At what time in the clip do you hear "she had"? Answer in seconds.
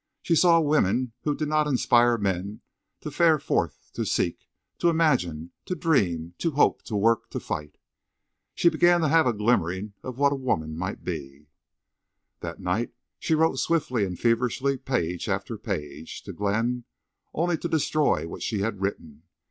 18.41-18.81